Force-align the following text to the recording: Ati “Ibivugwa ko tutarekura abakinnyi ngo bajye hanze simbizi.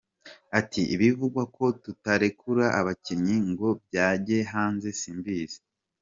Ati 0.59 0.81
“Ibivugwa 0.95 1.41
ko 1.55 1.65
tutarekura 1.83 2.65
abakinnyi 2.79 3.35
ngo 3.49 3.67
bajye 3.93 4.39
hanze 4.53 4.87
simbizi. 4.99 5.59